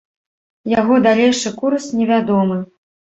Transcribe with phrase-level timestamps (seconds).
[0.79, 2.59] Яго далейшы курс невядомы.